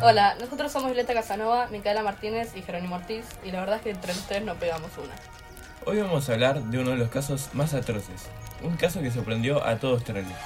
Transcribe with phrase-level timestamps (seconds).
[0.00, 3.90] Hola, nosotros somos Violeta Casanova, Micaela Martínez y Jerónimo Ortiz, y la verdad es que
[3.90, 5.12] entre los tres no pegamos una.
[5.86, 8.26] Hoy vamos a hablar de uno de los casos más atroces,
[8.62, 10.36] un caso que sorprendió a todo Australia.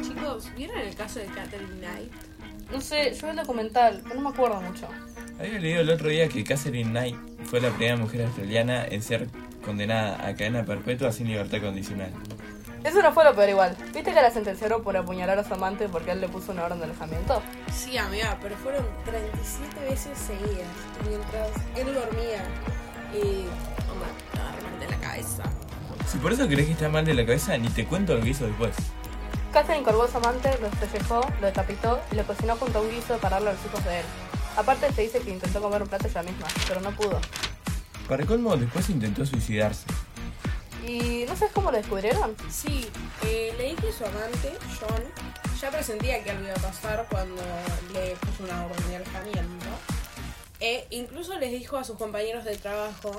[0.00, 2.12] Chicos, ¿vieron el caso de Catherine Knight?
[2.70, 4.88] No sé, yo vi el documental, pero no me acuerdo mucho.
[5.40, 9.26] Había leído el otro día que Catherine Knight fue la primera mujer australiana en ser
[9.64, 12.12] condenada a cadena perpetua sin libertad condicional.
[12.86, 13.76] Eso no fue lo peor igual.
[13.92, 16.78] ¿Viste que la sentenciaron por apuñalar a su amante porque él le puso una orden
[16.78, 17.42] de alojamiento?
[17.74, 20.68] Sí, amiga, pero fueron 37 veces seguidas
[21.08, 22.44] mientras él dormía
[23.12, 23.48] y.
[23.90, 25.42] Hombre, estaba mal de la cabeza.
[26.06, 28.28] Si por eso crees que está mal de la cabeza, ni te cuento lo que
[28.28, 28.76] hizo después.
[29.52, 32.90] Catherine colgó a su amante, lo despellejó, lo decapitó y lo cocinó junto a un
[32.90, 34.06] guiso para darle a los hijos de él.
[34.56, 37.18] Aparte se dice que intentó comer un plato ella misma, pero no pudo.
[38.08, 39.86] Para colmo, después intentó suicidarse.
[40.86, 42.36] ¿Y no sabes cómo lo descubrieron?
[42.48, 42.88] Sí,
[43.24, 45.02] eh, leí que su amante, John,
[45.60, 47.42] ya presentía que algo iba a pasar cuando
[47.92, 49.66] le puso una orden de alojamiento.
[50.60, 53.12] E incluso les dijo a sus compañeros de trabajo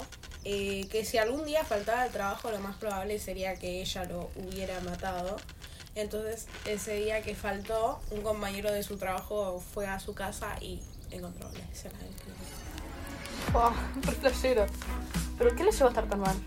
[0.43, 4.29] eh, que si algún día faltaba el trabajo, lo más probable sería que ella lo
[4.37, 5.35] hubiera matado.
[5.95, 10.81] Entonces, ese día que faltó, un compañero de su trabajo fue a su casa y
[11.11, 12.37] encontró la escena del crimen.
[13.51, 13.71] ¡Wow!
[14.01, 14.67] ¡Qué flashero!
[15.37, 16.37] ¿Pero qué le llevó a estar tan mal?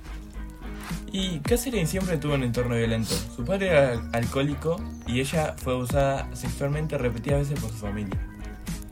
[1.13, 3.15] Y Catherine siempre tuvo un entorno violento.
[3.35, 8.17] Su padre era alcohólico y ella fue abusada sexualmente repetidas veces por su familia.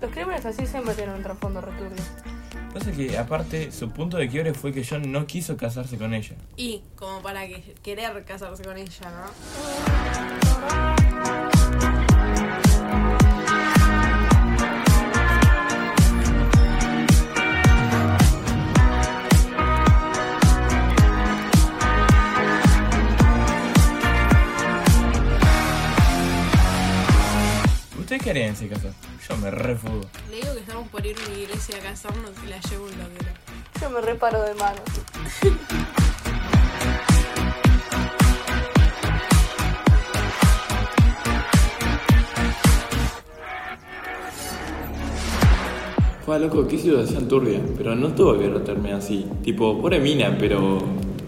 [0.01, 2.03] Los crímenes así siempre tienen un trasfondo returbio.
[2.73, 6.37] Pasa que, aparte, su punto de quiebre fue que John no quiso casarse con ella.
[6.57, 9.29] Y como para que, querer casarse con ella, ¿no?
[28.19, 28.89] Qué en ese caso?
[29.29, 30.01] Yo me refugo.
[30.31, 32.99] Le digo que estamos por ir a una iglesia a casarnos y la llevo un
[32.99, 33.31] loquero.
[33.81, 34.83] Yo me reparo de manos.
[46.25, 49.27] Fue loco, qué situación turbia, pero no tuvo que terminar así.
[49.43, 50.79] Tipo, pobre mina, pero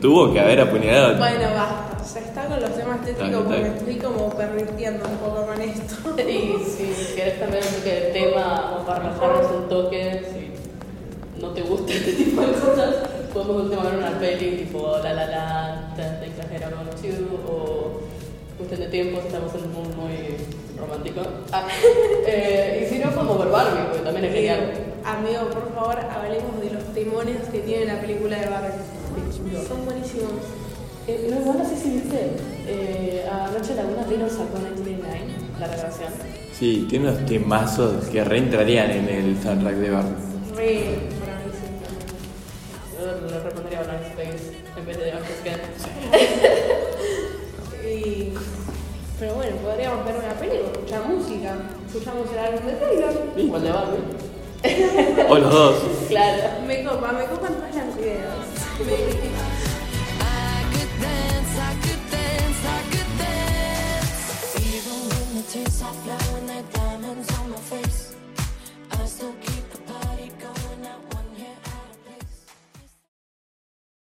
[0.01, 1.19] tuvo que haber apuñalado.
[1.19, 2.05] Bueno, basta.
[2.05, 5.95] Se está con los temas tétricos porque estoy como pervirtiendo un poco con esto.
[6.19, 11.51] Y si querés cambiar un toque de tema o para relajarnos un toque, si no
[11.51, 12.95] te gusta este tipo de cosas,
[13.33, 18.01] podemos ver una peli tipo La La La, Te exagero con You o
[18.57, 20.37] Cuestión de tiempo, estamos en un mundo muy
[20.79, 21.23] romántico.
[21.51, 21.67] Ah,
[22.27, 24.73] eh, y si no, podemos ver Barbie, porque también es genial.
[25.03, 26.60] Amigo, por favor, hablemos
[26.95, 29.67] temones que tiene la película de Barbie.
[29.69, 30.31] Son buenísimos.
[31.07, 32.31] Eh, no, igual no sé si viste,
[32.67, 35.21] eh, anoche Laguna Río sacó 99,
[35.59, 36.13] la grabación.
[36.57, 40.15] Sí, tiene unos temazos que reentrarían en el soundtrack de Barbie.
[40.55, 42.99] Re, para mí sí.
[42.99, 45.61] Yo le repondría Blank Space en vez de Scan.
[47.89, 48.35] Y-
[49.19, 51.57] Pero bueno, podríamos ver una película, escuchar música.
[51.87, 53.15] Escuchamos el álbum de Taylor.
[53.37, 53.99] Igual de Barbie.
[55.29, 55.75] O los dos.
[56.09, 56.43] Claro.
[56.67, 59.60] Me copa, me copan todas las ideas.